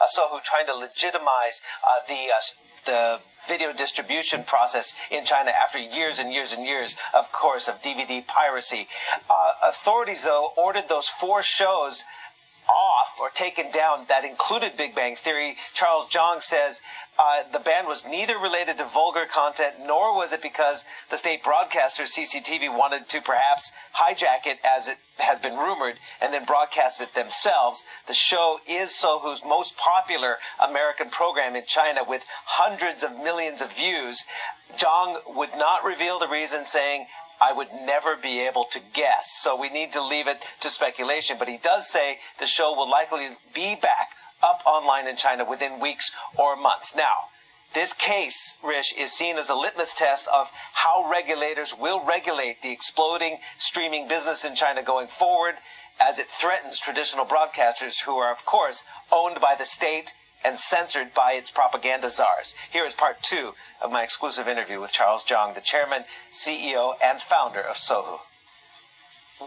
[0.00, 2.40] uh, Sohu trying to legitimize uh, the uh,
[2.86, 7.82] the video distribution process in China after years and years and years, of course, of
[7.82, 8.86] DVD piracy.
[9.28, 12.04] Uh, authorities, though, ordered those four shows
[13.20, 15.56] or taken down that included Big Bang Theory.
[15.74, 16.80] Charles Zhang says
[17.18, 21.42] uh, the ban was neither related to vulgar content nor was it because the state
[21.42, 27.00] broadcaster CCTV wanted to perhaps hijack it as it has been rumored and then broadcast
[27.00, 27.84] it themselves.
[28.06, 33.72] The show is Sohu's most popular American program in China with hundreds of millions of
[33.72, 34.24] views.
[34.76, 37.06] Zhang would not reveal the reason, saying,
[37.40, 39.32] I would never be able to guess.
[39.32, 41.36] So we need to leave it to speculation.
[41.38, 44.10] But he does say the show will likely be back
[44.42, 46.94] up online in China within weeks or months.
[46.94, 47.28] Now,
[47.72, 52.70] this case, Rish, is seen as a litmus test of how regulators will regulate the
[52.70, 55.56] exploding streaming business in China going forward
[55.98, 60.12] as it threatens traditional broadcasters who are, of course, owned by the state
[60.46, 62.54] and censored by its propaganda czars.
[62.70, 67.20] Here is part two of my exclusive interview with Charles Zhang, the chairman, CEO, and
[67.20, 68.20] founder of Sohu.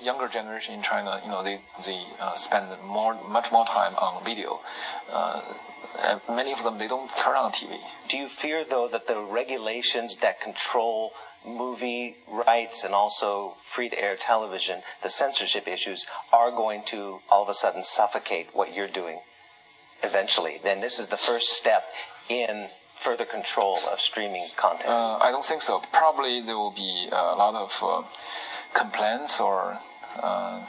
[0.00, 4.24] Younger generation in China, you know, they they uh, spend more, much more time on
[4.24, 4.60] video.
[5.10, 5.42] Uh,
[6.28, 7.76] many of them they don't turn on TV.
[8.06, 11.12] Do you fear though that the regulations that control
[11.44, 17.42] movie rights and also free to air television, the censorship issues, are going to all
[17.42, 19.18] of a sudden suffocate what you're doing?
[20.04, 21.84] Eventually, then this is the first step
[22.28, 24.88] in further control of streaming content?
[24.88, 25.82] Uh, I don't think so.
[25.92, 28.02] Probably there will be a lot of uh,
[28.72, 29.78] complaints or
[30.20, 30.64] uh,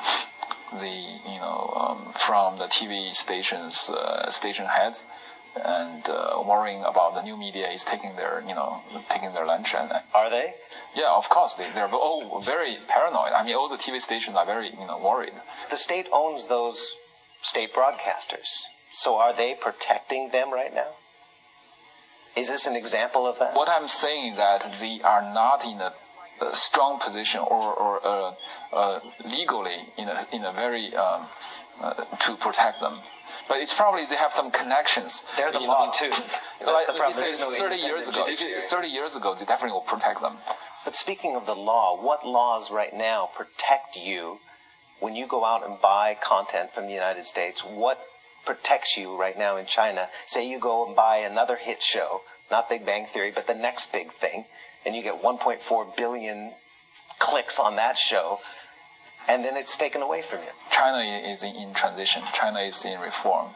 [0.79, 0.95] the
[1.33, 5.05] you know um, from the TV stations uh, station heads
[5.63, 9.73] and uh, worrying about the new media is taking their you know taking their lunch
[9.73, 10.53] and are they?
[10.95, 13.31] Yeah, of course they they're all very paranoid.
[13.31, 15.33] I mean, all the TV stations are very you know worried.
[15.69, 16.95] The state owns those
[17.41, 18.65] state broadcasters.
[18.95, 20.91] So are they protecting them right now?
[22.37, 23.53] Is this an example of that?
[23.53, 25.93] What I'm saying is that they are not in a,
[26.39, 28.33] a strong position or, or uh,
[28.71, 31.25] uh, legally in a, in a very um,
[31.81, 32.99] uh, to protect them.
[33.49, 35.25] But it's probably they have some connections.
[35.35, 36.09] They're the law know, too.
[36.65, 37.31] like, the problem.
[37.31, 40.37] No 30 years ago, 30 years ago, they definitely will protect them.
[40.85, 44.39] But speaking of the law, what laws right now protect you
[45.01, 47.61] when you go out and buy content from the United States?
[47.61, 47.99] What
[48.45, 50.09] protects you right now in China.
[50.25, 53.91] Say you go and buy another hit show, not Big Bang Theory, but the next
[53.91, 54.45] big thing,
[54.85, 56.53] and you get 1.4 billion
[57.19, 58.39] clicks on that show,
[59.29, 60.49] and then it's taken away from you.
[60.69, 62.21] China is in transition.
[62.33, 63.49] China is in reform,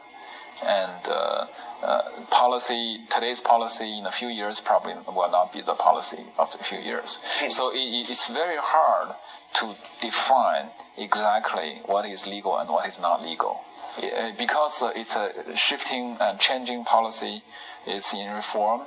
[0.62, 1.46] and uh,
[1.82, 6.54] uh, policy today's policy in a few years probably will not be the policy of
[6.60, 7.20] a few years.
[7.38, 7.50] Mm.
[7.50, 9.14] So it, it's very hard
[9.54, 13.62] to define exactly what is legal and what is not legal.
[13.98, 17.42] Uh, because uh, it's a shifting and changing policy,
[17.86, 18.82] it's in reform,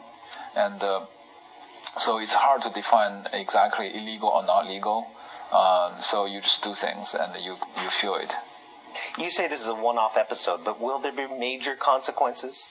[0.55, 1.01] and uh,
[1.97, 5.07] so it's hard to define exactly illegal or not legal.
[5.51, 8.35] Um, so you just do things and you you feel it.
[9.19, 12.69] You say this is a one-off episode, but will there be major consequences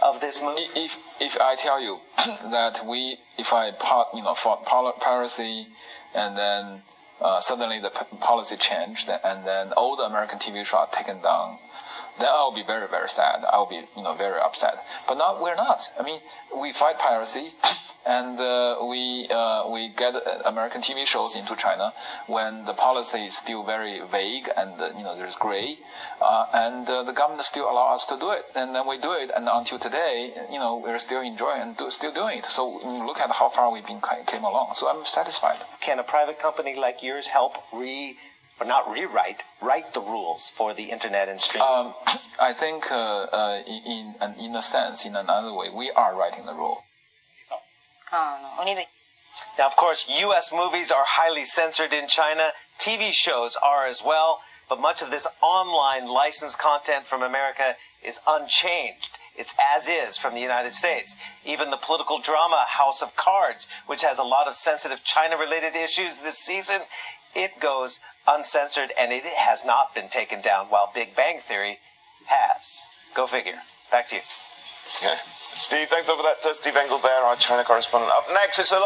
[0.00, 0.58] of this move?
[0.76, 1.98] If if I tell you
[2.50, 5.68] that we, if I part you know fought piracy,
[6.14, 6.82] and then
[7.20, 11.20] uh, suddenly the p- policy changed, and then all the American TV shows are taken
[11.20, 11.58] down
[12.20, 13.44] then I'll be very, very sad.
[13.50, 14.84] I'll be, you know, very upset.
[15.08, 15.88] But not, we're not.
[15.98, 16.20] I mean,
[16.54, 17.48] we fight piracy,
[18.06, 21.92] and uh, we uh, we get American TV shows into China
[22.26, 25.78] when the policy is still very vague and uh, you know there's gray,
[26.20, 29.12] uh, and uh, the government still allow us to do it, and then we do
[29.12, 32.46] it, and until today, you know, we're still enjoying and do, still doing it.
[32.46, 34.74] So look at how far we've been came along.
[34.74, 35.58] So I'm satisfied.
[35.80, 38.16] Can a private company like yours help re
[38.58, 41.66] but not rewrite, write the rules for the internet and streaming?
[41.66, 41.94] Um,
[42.38, 42.94] I think, uh,
[43.32, 46.84] uh, in, in, in a sense, in another way, we are writing the rule.
[49.58, 50.52] Now, of course, U.S.
[50.52, 52.52] movies are highly censored in China.
[52.78, 54.40] TV shows are as well.
[54.68, 59.18] But much of this online licensed content from America is unchanged.
[59.36, 61.16] It's as is from the United States.
[61.44, 65.74] Even the political drama House of Cards, which has a lot of sensitive China related
[65.74, 66.82] issues this season,
[67.34, 71.78] it goes uncensored and it has not been taken down, while Big Bang Theory
[72.26, 72.86] has.
[73.14, 73.62] Go figure.
[73.90, 74.22] Back to you.
[74.96, 75.14] Okay.
[75.54, 76.40] Steve, thanks for that.
[76.44, 78.10] Uh, Steve Engle there, our China correspondent.
[78.12, 78.80] Up next, it's a